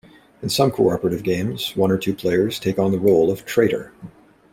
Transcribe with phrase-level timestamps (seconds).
[0.41, 3.91] In some cooperative games, one or two players take on the role of traitor.